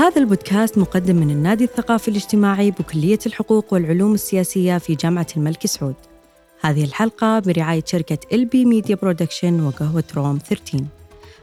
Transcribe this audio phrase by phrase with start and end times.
[0.00, 5.94] هذا البودكاست مقدم من النادي الثقافي الاجتماعي بكلية الحقوق والعلوم السياسية في جامعة الملك سعود.
[6.60, 10.84] هذه الحلقة برعاية شركة البي media production وقهوة روم 13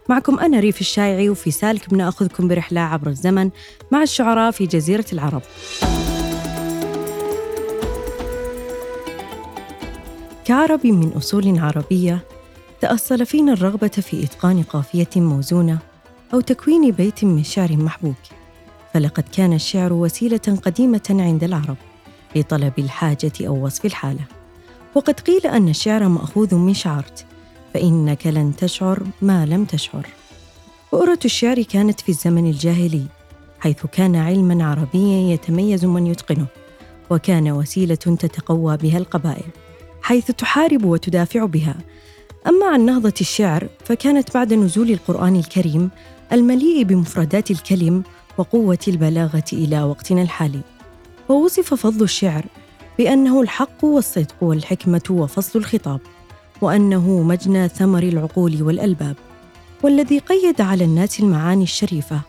[0.09, 3.49] معكم أنا ريف الشايعي وفي سالك بناخذكم برحلة عبر الزمن
[3.91, 5.41] مع الشعراء في جزيرة العرب.
[10.45, 12.19] كعربي من أصول عربية
[12.81, 15.79] تأصل فينا الرغبة في إتقان قافية موزونة
[16.33, 18.15] أو تكوين بيت من شعر محبوك
[18.93, 21.77] فلقد كان الشعر وسيلة قديمة عند العرب
[22.35, 24.23] لطلب الحاجة أو وصف الحالة.
[24.95, 27.25] وقد قيل أن الشعر مأخوذ من شعرت
[27.73, 30.07] فإنك لن تشعر ما لم تشعر.
[30.91, 33.03] بؤرة الشعر كانت في الزمن الجاهلي
[33.59, 36.45] حيث كان علما عربيا يتميز من يتقنه
[37.09, 39.45] وكان وسيلة تتقوى بها القبائل
[40.01, 41.75] حيث تحارب وتدافع بها.
[42.47, 45.89] أما عن نهضة الشعر فكانت بعد نزول القرآن الكريم
[46.31, 48.03] المليء بمفردات الكلم
[48.37, 50.61] وقوة البلاغة إلى وقتنا الحالي.
[51.29, 52.45] ووصف فضل الشعر
[52.97, 55.99] بأنه الحق والصدق والحكمة وفصل الخطاب
[56.61, 59.15] وأنه مجنى ثمر العقول والألباب
[59.83, 62.21] والذي قيد على الناس المعاني الشريفة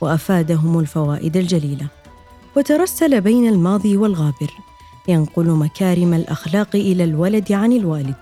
[0.00, 1.86] وأفادهم الفوائد الجليلة.
[2.56, 4.50] وترسل بين الماضي والغابر
[5.08, 8.14] ينقل مكارم الأخلاق إلى الولد عن الوالد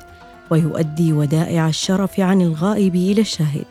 [0.51, 3.67] ويؤدي ودائع الشرف عن الغائب إلى الشاهد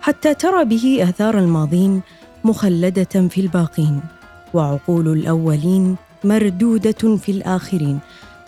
[0.00, 2.02] حتى ترى به آثار الماضين
[2.44, 4.00] مخلدة في الباقين
[4.54, 7.98] وعقول الأولين مردودة في الآخرين.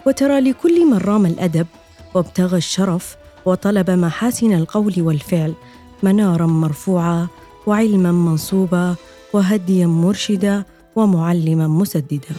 [0.07, 1.67] وترى لكل من رام الأدب
[2.15, 5.55] وابتغى الشرف وطلب محاسن القول والفعل
[6.03, 7.27] منارا مرفوعا
[7.67, 8.95] وعلما منصوبا
[9.33, 10.65] وهديا مرشدا
[10.97, 12.35] ومعلما مسددا.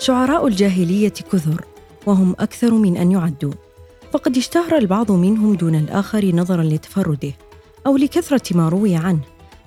[0.00, 1.64] شعراء الجاهلية كثر
[2.06, 3.52] وهم أكثر من أن يعدوا.
[4.12, 7.32] فقد اشتهر البعض منهم دون الآخر نظرا لتفرده
[7.86, 9.20] أو لكثرة ما روي عنه.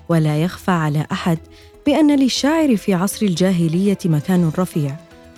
[0.08, 1.38] ولا يخفى على أحد
[1.86, 4.96] بأن للشاعر في عصر الجاهلية مكان رفيع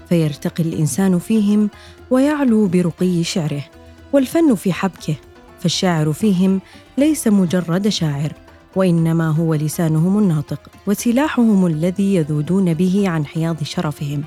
[0.09, 1.71] فيرتقي الإنسان فيهم
[2.11, 3.65] ويعلو برقي شعره
[4.13, 5.15] والفن في حبكه.
[5.61, 6.61] فالشاعر فيهم
[6.99, 8.33] ليس مجرد شاعر
[8.77, 14.25] وإنما هو لسانهم الناطق وسلاحهم الذي يذودون به عن حياض شرفهم.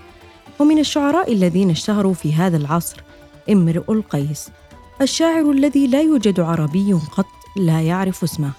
[0.60, 3.04] ومن الشعراء الذين اشتهروا في هذا العصر
[3.50, 4.50] امرؤ القيس
[5.02, 7.26] الشاعر الذي لا يوجد عربي قط
[7.58, 8.52] لا يعرف اسمه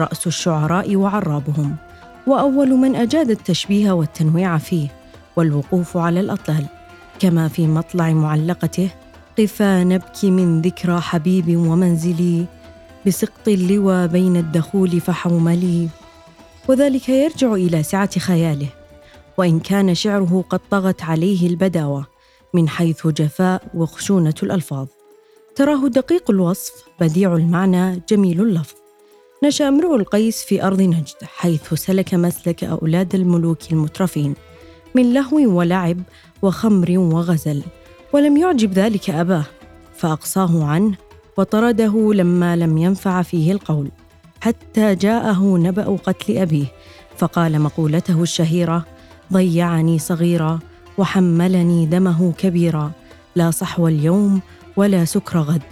[0.00, 1.76] رأس الشعراء وعرابهم
[2.26, 4.88] وأول من أجاد التشبيه والتنويع فيه
[5.36, 6.66] والوقوف على الأطلال
[7.18, 8.88] كما في مطلع معلقته
[9.38, 12.44] قفا نبكي من ذكرى حبيب ومنزلي
[13.06, 15.88] بسقط اللوى بين الدخول فحوملي
[16.68, 18.68] وذلك يرجع إلى سعة خياله.
[19.38, 22.06] وإن كان شعره قد طغت عليه البداوة
[22.54, 24.86] من حيث جفاء وخشونة الألفاظ.
[25.54, 28.74] تراه دقيق الوصف بديع المعنى جميل اللفظ.
[29.44, 34.34] نشأ امرؤ القيس في أرض نجد حيث سلك مسلك أولاد الملوك المترفين
[34.94, 36.00] من لهو ولعب
[36.42, 37.62] وخمر وغزل
[38.12, 39.44] ولم يعجب ذلك أباه
[39.96, 40.96] فأقصاه عنه
[41.36, 43.88] وطرده لما لم ينفع فيه القول.
[44.40, 46.66] حتى جاءه نبأ قتل أبيه
[47.16, 48.97] فقال مقولته الشهيرة
[49.32, 50.58] ضيعني صغيرا
[50.98, 52.90] وحملني دمه كبيرا.
[53.36, 54.40] لا صحو اليوم
[54.76, 55.62] ولا سكر غد.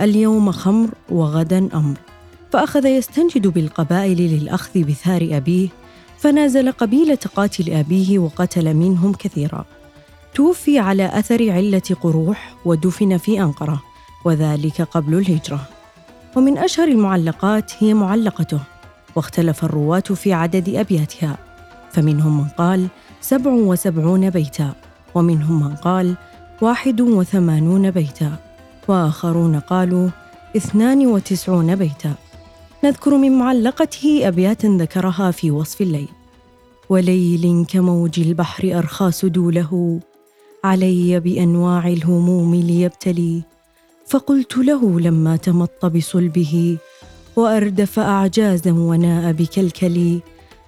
[0.00, 1.96] اليوم خمر وغدا أمر.
[2.52, 5.68] فأخذ يستنجد بالقبائل للأخذ بثار أبيه
[6.18, 9.64] فنازل قبيلة قاتل أبيه وقتل منهم كثيرا.
[10.34, 13.82] توفي على أثر علة قروح ودفن في أنقرة
[14.24, 15.60] وذلك قبل الهجرة.
[16.36, 18.60] ومن أشهر المعلقات هي معلقته
[19.16, 21.49] واختلف الرواة في عدد أبياتها.
[21.92, 22.88] فمنهم من قال
[23.20, 24.74] سبع وسبعون بيتا
[25.14, 26.16] ومنهم من قال
[26.62, 28.36] واحد وثمانون بيتا
[28.88, 30.08] وآخرون قالوا
[30.56, 32.14] اثنان وتسعون بيتا.
[32.84, 36.08] نذكر من معلقته ابيات ذكرها في وصف الليل.
[36.88, 40.00] وليل كموج البحر أرخى سدوله
[40.64, 43.42] علي بأنواع الهموم ليبتلي.
[44.06, 46.76] فقلت له لما تمط بصلبه
[47.36, 50.20] وأردف أعجازا وناء بكلكلي.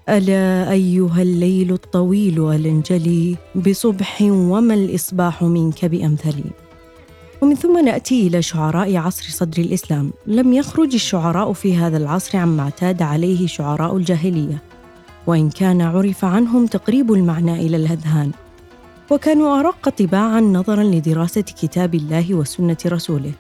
[0.09, 6.51] ألا أيها الليل الطويل ألانجلي بصبح وما الإصباح منك بأمثلي؟
[7.43, 10.13] ومن ثم نأتي إلى شعراء عصر صدر الإسلام.
[10.27, 14.63] لم يخرج الشعراء في هذا العصر عما اعتاد عليه شعراء الجاهلية.
[15.27, 18.31] وإن كان عرف عنهم تقريب المعنى إلى الأذهان.
[19.11, 23.33] وكانوا ارق طباعا نظرا لدراسة كتاب الله وسنة رسوله.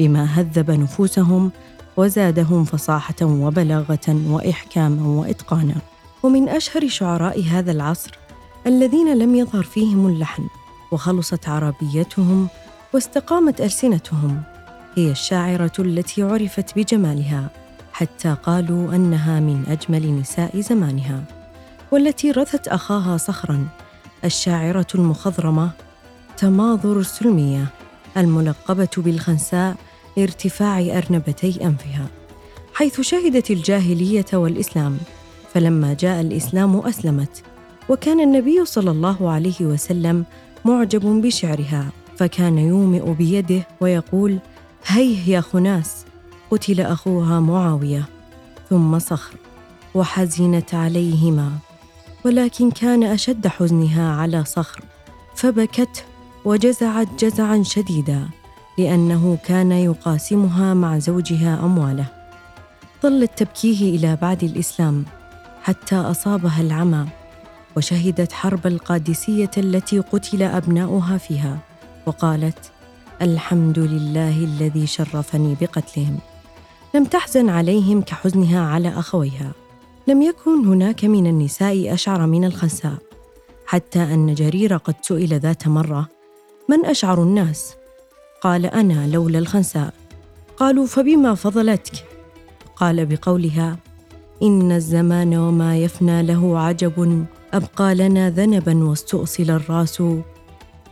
[0.00, 1.50] بما هذب نفوسهم
[1.96, 5.74] وزادهم فصاحة وبلاغة وإحكاما وإتقانا.
[6.22, 8.10] ومن أشهر شعراء هذا العصر
[8.66, 10.48] الذين لم يظهر فيهم اللحن
[10.92, 12.48] وخلصت عربيتهم
[12.94, 14.42] واستقامت ألسنتهم
[14.94, 17.50] هي الشاعرة التي عرفت بجمالها
[17.92, 21.24] حتى قالوا أنها من أجمل نساء زمانها
[21.92, 23.68] والتي رثت أخاها صخرا
[24.24, 25.70] الشاعرة المخضرمة
[26.36, 27.66] تماظر السلمية
[28.16, 29.76] الملقبة بالخنساء
[30.16, 32.06] لارتفاع أرنبتي أنفها
[32.74, 34.98] حيث شهدت الجاهلية والإسلام
[35.58, 37.42] فلما جاء الإسلام أسلمت.
[37.88, 40.24] وكان النبي صلى الله عليه وسلم
[40.64, 44.38] معجب بشعرها فكان يومئ بيده ويقول
[44.86, 46.04] هيه يا خناس
[46.50, 48.04] قتل أخوها معاوية.
[48.70, 49.34] ثم صخر
[49.94, 51.52] وحزنت عليهما.
[52.24, 54.80] ولكن كان أشد حزنها على صخر
[55.34, 56.04] فبكت
[56.44, 58.28] وجزعت جزعا شديدا
[58.78, 62.06] لأنه كان يقاسمها مع زوجها أمواله.
[63.02, 65.04] ظلت تبكيه إلى بعد الإسلام.
[65.68, 67.06] حتى أصابها العمى
[67.76, 71.58] وشهدت حرب القادسية التي قتل أبناؤها فيها
[72.06, 72.72] وقالت
[73.22, 76.18] الحمد لله الذي شرفني بقتلهم.
[76.94, 79.52] لم تحزن عليهم كحزنها على أخويها.
[80.06, 82.98] لم يكن هناك من النساء أشعر من الخنساء.
[83.66, 86.08] حتى أن جرير قد سئل ذات مرة
[86.68, 87.74] من أشعر الناس؟
[88.40, 89.94] قال أنا لولا الخنساء.
[90.56, 92.04] قالوا فبما فضلتك؟
[92.76, 93.76] قال بقولها
[94.42, 100.00] إن الزمان وما يفنى له عجب أبقى لنا ذنبا واستؤصل الرأس.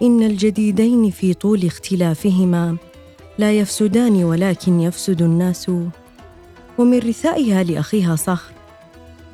[0.02, 2.76] إن الجديدين في طول اختلافهما
[3.38, 5.70] لا يفسدان ولكن يفسد الناس.
[6.78, 8.52] ومن رثائها لأخيها صخر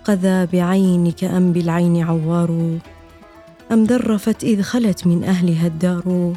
[0.04, 2.78] قذا بعينك أم بالعين عوار.
[3.72, 6.32] أم ذرفت إذ خلت من أهلها الدار.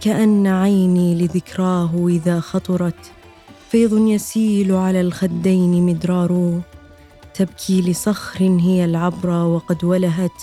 [0.00, 3.12] كأن عيني لذكراه إذا خطرت
[3.70, 6.60] فيض يسيل على الخدين مدرار.
[7.40, 10.42] تبكي لصخر هي العبرة وقد ولهت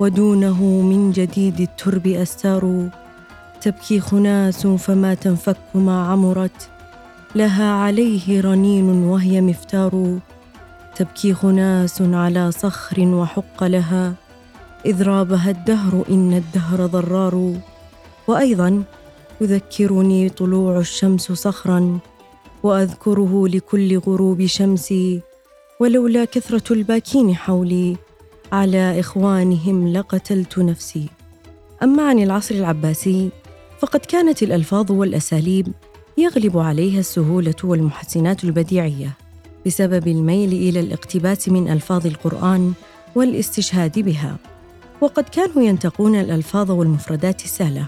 [0.00, 2.88] ودونه من جديد الترب أستار.
[3.60, 6.70] تبكي خناس فما تنفك ما عمرت
[7.34, 10.18] لها عليه رنين وهي مفتار.
[10.96, 14.14] تبكي خناس على صخر وحق لها
[14.86, 17.54] إذ رابها الدهر إن الدهر ضرار.
[18.28, 18.82] وأيضا
[19.40, 21.98] يذكرني طلوع الشمس صخرا
[22.62, 25.31] وأذكره لكل غروب شمسي.
[25.82, 27.96] ولولا كثرة الباكين حولي.
[28.52, 31.08] على إخوانهم لقتلت نفسي.
[31.82, 33.30] أما عن العصر العباسي
[33.80, 35.68] فقد كانت الألفاظ والأساليب
[36.18, 39.10] يغلب عليها السهولة والمحسنات البديعية
[39.66, 42.72] بسبب الميل إلى الاقتباس من ألفاظ القرآن
[43.14, 44.36] والاستشهاد بها.
[45.00, 47.86] وقد كانوا ينتقون الألفاظ والمفردات السهلة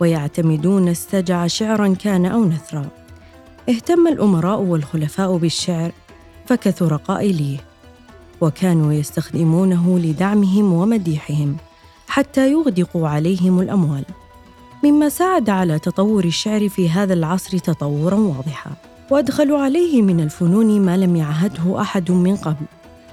[0.00, 2.88] ويعتمدون استجع شعرا كان أو نثرا.
[3.68, 5.92] اهتم الأمراء والخلفاء بالشعر
[6.46, 7.58] فكثر قائليه
[8.40, 11.56] وكانوا يستخدمونه لدعمهم ومديحهم
[12.08, 14.04] حتى يغدقوا عليهم الأموال
[14.84, 18.70] مما ساعد على تطور الشعر في هذا العصر تطورا واضحا
[19.10, 22.66] وادخلوا عليه من الفنون ما لم يعهده أحد من قبل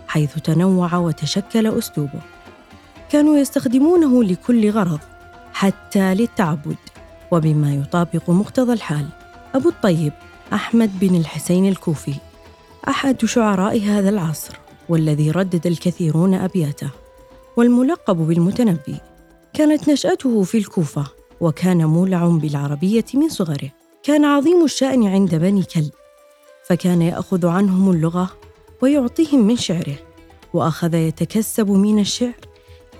[0.08, 2.20] حيث تنوع وتشكل أسلوبه.
[3.10, 5.00] كانوا يستخدمونه لكل غرض
[5.54, 6.78] حتى للتعبد
[7.32, 9.06] وبما يطابق مقتضى الحال
[9.56, 10.14] أبو الطيب
[10.54, 12.14] أحمد بن الحسين الكوفي.
[12.88, 14.58] أحد شعراء هذا العصر
[14.90, 16.90] والذي ردد الكثيرون أبياته
[17.58, 18.98] والملقب بالمتنبي.
[19.54, 21.06] كانت نشأته في الكوفة
[21.42, 23.70] وكان مولع بالعربية من صغره.
[24.04, 25.92] كان عظيم الشأن عند بني كلب
[26.68, 28.30] فكان يأخذ عنهم اللغة
[28.82, 29.96] ويعطيهم من شعره
[30.54, 32.40] وأخذ يتكسب من الشعر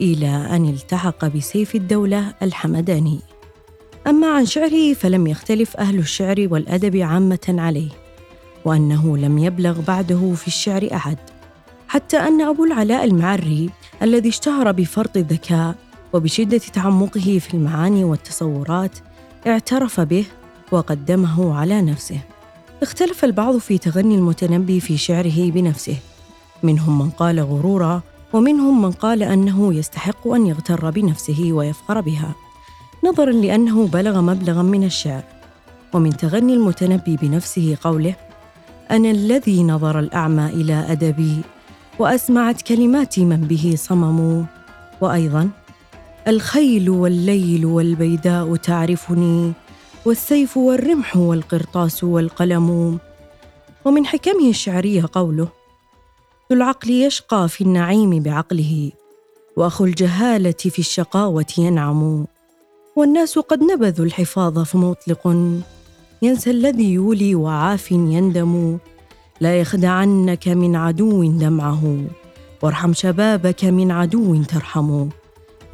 [0.02, 3.20] إلى أن التحق بسيف الدولة الحمداني.
[4.08, 8.03] أما عن شعره فلم يختلف أهل الشعر والأدب عامة عليه.
[8.66, 11.18] وأنه لم يبلغ بعده في الشعر أحد.
[11.88, 13.70] حتى أن أبو العلاء المعري
[14.02, 15.76] الذي اشتهر بفرط الذكاء
[16.14, 18.98] وبشدة تعمقه في المعاني والتصورات
[19.48, 20.26] اعترف به
[20.72, 22.20] وقدمه على نفسه.
[22.82, 25.98] اختلف البعض في تغني المتنبي في شعره بنفسه.
[26.64, 28.02] منهم من قال غرورا
[28.34, 32.36] ومنهم من قال أنه يستحق أن يغتر بنفسه ويفخر بها.
[33.04, 35.24] نظرا لأنه بلغ مبلغا من الشعر.
[35.94, 38.16] ومن تغني المتنبي بنفسه قوله
[38.92, 41.42] أنا الذي نظر الأعمى إلى أدبي
[42.00, 44.44] وأسمعت كلماتي من به صمموا
[45.02, 45.50] وأيضا
[46.28, 49.54] الخيل والليل والبيداء تعرفني
[50.06, 53.00] والسيف والرمح والقرطاس والقلم.
[53.86, 55.48] ومن حكمه الشعريه قوله
[56.52, 58.92] ذو العقل يشقى في النعيم بعقله
[59.58, 62.26] وأخو الجهالة في الشقاوة ينعم.
[62.96, 65.28] والناس قد نبذوا الحفاظ فمطلق.
[66.24, 68.78] ينسى الذي يولي وعاف يندم.
[69.42, 72.04] لا يخدعنك من عدو دمعه.
[72.62, 75.08] وارحم شبابك من عدو ترحم.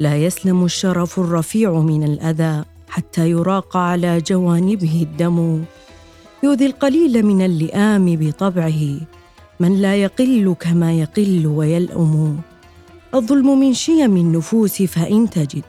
[0.00, 5.64] لا يسلم الشرف الرفيع من الأذى حتى يراق على جوانبه الدم.
[6.42, 9.00] يؤذي القليل من اللئام بطبعه.
[9.60, 12.40] من لا يقل كما يقل ويلأم.
[13.14, 15.64] الظلم من شيم النفوس فإن تجد.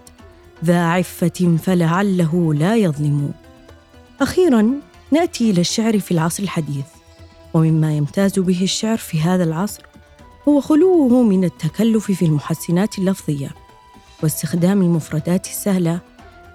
[0.65, 3.31] ذا عفة فلعله لا يظلم.
[4.21, 4.71] أخيرا
[5.11, 6.85] نأتي إلى الشعر في العصر الحديث
[7.53, 9.83] ومما يمتاز به الشعر في هذا العصر
[10.47, 13.49] هو خلوه من التكلف في المحسنات اللفظية
[14.23, 15.99] واستخدام المفردات السهلة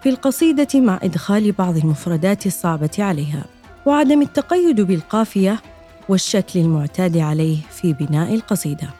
[0.03, 3.45] في القصيدة مع إدخال بعض المفردات الصعبة عليها
[3.87, 5.63] وعدم التقيد بالقافية
[6.09, 8.91] والشكل المعتاد عليه في بناء القصيدة.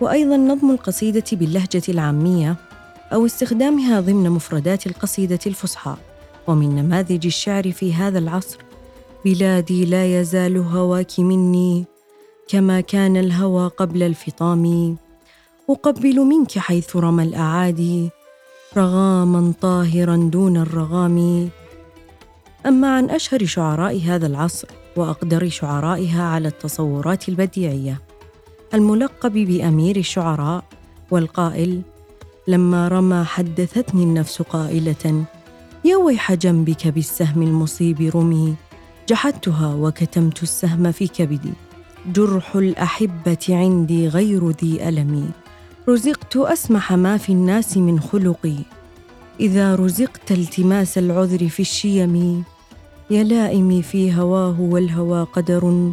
[0.00, 2.56] وأيضا نظم القصيدة باللهجة العامية
[3.12, 5.96] أو استخدامها ضمن مفردات القصيدة الفصحى.
[6.48, 8.58] ومن نماذج الشعر في هذا العصر
[9.24, 11.84] بلادي لا يزال هواك مني
[12.48, 14.96] كما كان الهوى قبل الفطام.
[15.70, 18.10] أقبل منك حيث رمى الأعادي
[18.76, 21.48] رغاما طاهرا دون الرغام.
[22.66, 28.00] أما عن أشهر شعراء هذا العصر وأقدر شعرائها على التصورات البديعية
[28.74, 30.64] الملقب بأمير الشعراء
[31.10, 31.82] والقائل
[32.48, 35.24] لما رمى حدثتني النفس قائلة
[35.84, 38.54] يا ويح جنبك بالسهم المصيب رمي.
[39.08, 41.52] جحدتها وكتمت السهم في كبدي
[42.12, 45.30] جرح الأحبة عندي غير ذي ألم.
[45.88, 48.56] رزقت أسمح ما في الناس من خلقي
[49.40, 52.44] إذا رزقت التماس العذر في الشيم.
[53.10, 55.92] يا لائمي في هواه والهوى قدر.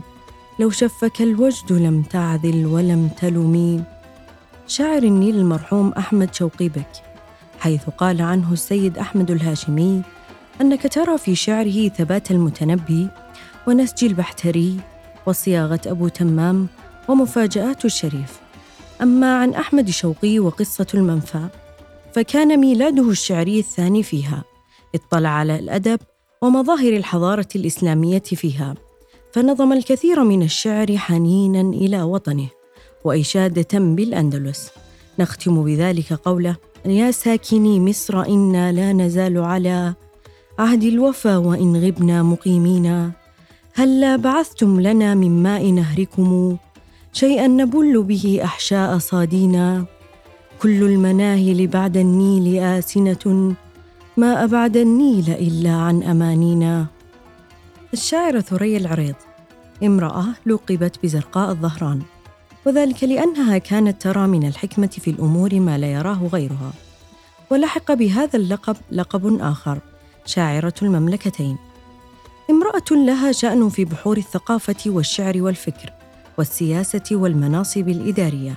[0.59, 3.83] لو شفك الوجد لم تعذل ولم تلمي
[4.67, 7.14] شاعر النيل المرحوم أحمد شوقي بك.
[7.65, 10.01] حيث قال عنه السيد أحمد الهاشمي
[10.61, 13.07] أنك ترى في شعره ثبات المتنبي
[13.67, 14.77] ونسج البحتري
[15.25, 16.67] وصياغة أبو تمام
[17.07, 18.39] ومفاجآت الشريف.
[19.01, 21.47] أما عن أحمد شوقي وقصة المنفى
[22.13, 24.43] فكان ميلاده الشعري الثاني فيها
[24.95, 25.99] اطلع على الأدب
[26.41, 28.75] ومظاهر الحضارة الإسلامية فيها
[29.33, 32.47] فنظم الكثير من الشعر حنينا إلى وطنه
[33.03, 34.71] وإشادة بالأندلس.
[35.19, 36.55] نختم بذلك قوله
[36.85, 39.93] يا ساكني مصر إنا لا نزال على
[40.59, 43.11] عهد الوفا وإن غبنا مقيمين.
[43.73, 46.57] هلا بعثتم لنا من ماء نهركم؟
[47.13, 49.85] شيئا نبل به أحشاء صادينا.
[50.61, 53.55] كل المناهل بعد النيل آسنة
[54.17, 56.85] ما أبعد النيل إلا عن أمانينا.
[57.93, 59.15] الشاعرة ثريا العريض
[59.83, 62.01] امرأة لقبت بزرقاء الظهران.
[62.65, 66.73] وذلك لأنها كانت ترى من الحكمة في الأمور ما لا يراه غيرها.
[67.49, 69.79] ولحق بهذا اللقب لقب آخر
[70.25, 71.57] شاعرة المملكتين.
[72.49, 75.93] امرأة لها شأن في بحور الثقافة والشعر والفكر
[76.37, 78.53] والسياسة والمناصب الإدارية.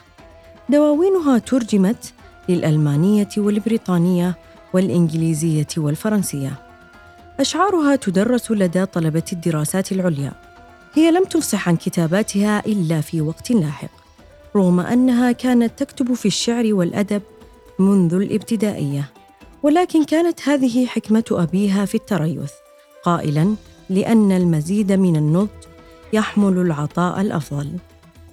[0.69, 2.12] دواوينها ترجمت
[2.49, 4.37] للألمانية والبريطانية
[4.73, 6.53] والإنجليزية والفرنسية.
[7.41, 10.33] أشعارها تدرس لدى طلبة الدراسات العليا.
[10.99, 13.90] هي لم تفصح عن كتاباتها إلا في وقت لاحق
[14.57, 17.23] رغم أنها كانت تكتب في الشعر والأدب
[17.78, 19.11] منذ الابتدائية.
[19.62, 22.52] ولكن كانت هذه حكمة أبيها في التريث
[23.02, 23.55] قائلا
[23.90, 25.49] لأن المزيد من النضج
[26.12, 27.71] يحمل العطاء الأفضل.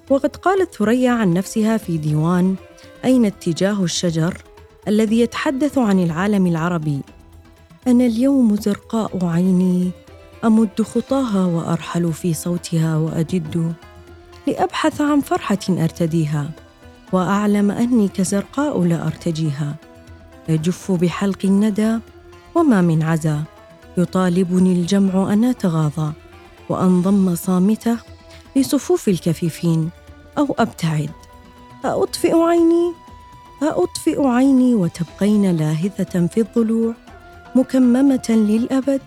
[0.10, 2.56] وقد قالت ثريا عن نفسها في ديوان
[3.06, 4.38] أين اتجاه الشجر
[4.88, 7.00] الذي يتحدث عن العالم العربي
[7.88, 9.92] أنا اليوم زرقاء عيني
[10.46, 13.74] أمد خطاها وأرحل في صوتها وأجد
[14.48, 16.50] لأبحث عن فرحة أرتديها
[17.14, 19.76] وأعلم أني كزرقاء لا أرتجيها.
[20.50, 21.98] يجف بحلق الندى
[22.56, 23.44] وما من عزا.
[23.98, 26.14] يطالبني الجمع أن أتغاضى
[26.70, 27.98] وأنضم صامتة
[28.56, 29.90] لصفوف الكفيفين
[30.38, 31.12] أو أبتعد.
[31.86, 32.94] أطفئ عيني
[33.62, 36.94] أطفئ عيني وتبقين لاهثة في الضلوع
[37.56, 39.02] مكممة للأبد.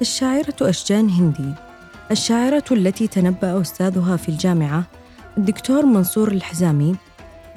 [0.00, 1.54] الشاعرة أشجان هندي.
[2.10, 4.84] الشاعرة التي تنبأ أستاذها في الجامعة
[5.38, 6.96] الدكتور منصور الحزامي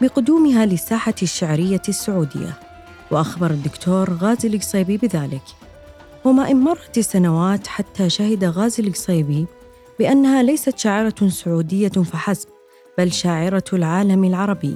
[0.01, 2.59] بقدومها للساحة الشعرية السعودية.
[3.11, 5.41] وأخبر الدكتور غازي القصيبي بذلك.
[6.25, 9.45] وما إن مرت السنوات حتى شهد غازي القصيبي
[9.99, 12.49] بأنها ليست شاعرة سعودية فحسب
[12.97, 14.75] بل شاعرة العالم العربي.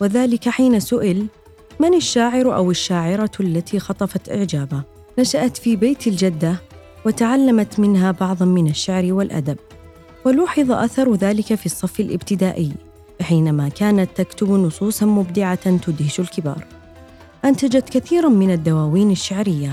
[0.00, 1.26] وذلك حين سئل
[1.80, 4.82] من الشاعر أو الشاعرة التي خطفت إعجابه؟
[5.18, 6.56] نشأت في بيت الجدة
[7.06, 9.56] وتعلمت منها بعضا من الشعر والأدب
[10.24, 12.72] ولوحظ أثر ذلك في الصف الإبتدائي
[13.22, 16.64] حينما كانت تكتب نصوصا مبدعة تدهش الكبار.
[17.44, 19.72] أنتجت كثيرا من الدواوين الشعرية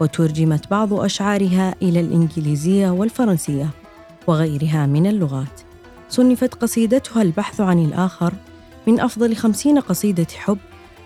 [0.00, 3.68] وترجمت بعض أشعارها إلى الإنجليزية والفرنسية
[4.26, 5.60] وغيرها من اللغات.
[6.08, 8.32] صنفت قصيدتها البحث عن الآخر
[8.86, 10.58] من أفضل خمسين قصيدة حب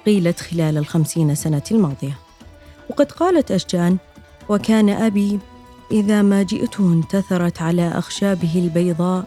[0.06, 2.18] قيلت خلال الخمسين سنة الماضية.
[2.90, 3.96] وقد قالت أشجان
[4.48, 5.38] وكان أبي
[5.92, 9.24] إذا ما جئت انتثرت على أخشابه البيضاء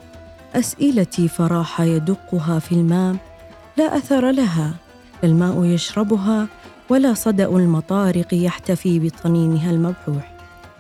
[0.56, 3.16] أسئلتي فراح يدقها في الماء
[3.78, 4.74] لا أثر لها
[5.24, 6.48] الماء يشربها
[6.90, 10.36] ولا صدأ المطارق يحتفي بطنينها المبحوح.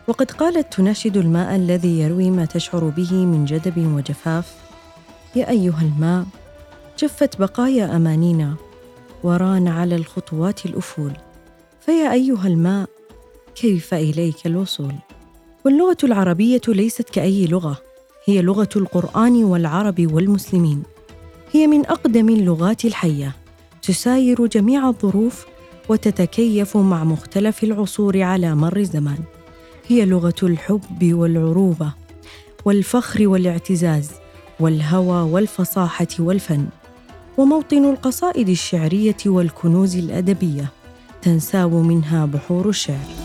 [0.07, 4.53] وقد قالت تناشد الماء الذي يروي ما تشعر به من جدب وجفاف
[5.35, 6.25] يا أيها الماء
[6.99, 8.55] جفت بقايا أمانينا
[9.23, 11.11] وران على الخطوات الأفول.
[11.79, 12.89] فيا أيها الماء
[13.55, 14.93] كيف إليك الوصول؟
[15.65, 17.77] واللغة العربية ليست كأي لغة
[18.25, 20.83] هي لغة القرآن والعرب والمسلمين.
[21.51, 23.35] هي من أقدم اللغات الحية
[23.81, 25.45] تساير جميع الظروف
[25.89, 29.17] وتتكيف مع مختلف العصور على مر الزمان.
[29.87, 31.93] هي لغة الحب والعروبة
[32.65, 34.11] والفخر والاعتزاز
[34.59, 36.67] والهوى والفصاحة والفن.
[37.37, 40.71] وموطن القصائد الشعرية والكنوز الأدبية
[41.21, 43.24] تنساب منها بحور الشعر.